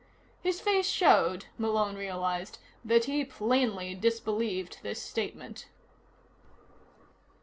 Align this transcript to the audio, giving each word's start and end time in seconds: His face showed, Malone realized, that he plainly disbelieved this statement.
His 0.41 0.59
face 0.59 0.87
showed, 0.87 1.45
Malone 1.59 1.95
realized, 1.95 2.57
that 2.83 3.05
he 3.05 3.23
plainly 3.23 3.93
disbelieved 3.93 4.79
this 4.81 4.99
statement. 4.99 5.67